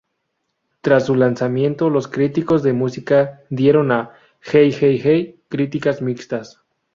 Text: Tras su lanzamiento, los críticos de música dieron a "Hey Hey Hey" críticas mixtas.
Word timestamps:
Tras 0.81 1.05
su 1.05 1.13
lanzamiento, 1.15 1.91
los 1.91 2.07
críticos 2.07 2.63
de 2.63 2.73
música 2.73 3.43
dieron 3.51 3.91
a 3.91 4.13
"Hey 4.41 4.71
Hey 4.81 4.99
Hey" 4.99 5.43
críticas 5.47 6.01
mixtas. 6.01 6.59